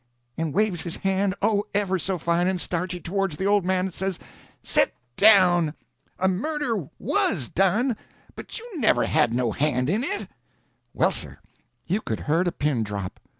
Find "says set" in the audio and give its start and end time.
3.93-4.93